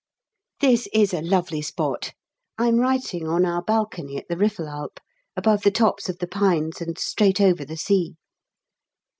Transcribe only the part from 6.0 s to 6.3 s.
of the